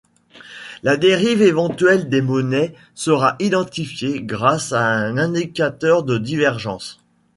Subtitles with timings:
[0.81, 7.03] La dérive éventuelle des monnaies sera identifiée grâce à un indicateur de divergence.